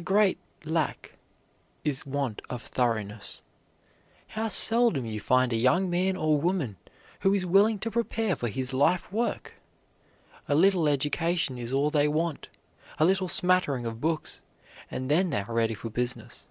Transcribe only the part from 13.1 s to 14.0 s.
smattering of